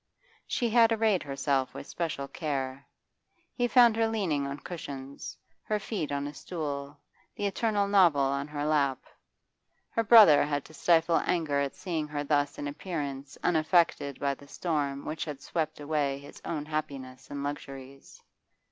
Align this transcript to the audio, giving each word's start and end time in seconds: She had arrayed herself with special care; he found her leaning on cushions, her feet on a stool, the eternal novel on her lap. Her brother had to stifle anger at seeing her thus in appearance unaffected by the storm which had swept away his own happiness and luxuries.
She 0.47 0.67
had 0.71 0.91
arrayed 0.91 1.21
herself 1.21 1.75
with 1.75 1.85
special 1.85 2.27
care; 2.27 2.87
he 3.53 3.67
found 3.67 3.95
her 3.95 4.07
leaning 4.07 4.47
on 4.47 4.57
cushions, 4.57 5.37
her 5.61 5.77
feet 5.79 6.11
on 6.11 6.25
a 6.25 6.33
stool, 6.33 6.97
the 7.35 7.45
eternal 7.45 7.87
novel 7.87 8.19
on 8.21 8.47
her 8.47 8.65
lap. 8.65 9.03
Her 9.91 10.03
brother 10.03 10.43
had 10.43 10.65
to 10.65 10.73
stifle 10.73 11.21
anger 11.23 11.59
at 11.59 11.75
seeing 11.75 12.07
her 12.07 12.23
thus 12.23 12.57
in 12.57 12.67
appearance 12.67 13.37
unaffected 13.43 14.19
by 14.19 14.33
the 14.33 14.47
storm 14.47 15.05
which 15.05 15.23
had 15.25 15.39
swept 15.39 15.79
away 15.79 16.17
his 16.17 16.41
own 16.43 16.65
happiness 16.65 17.29
and 17.29 17.43
luxuries. 17.43 18.23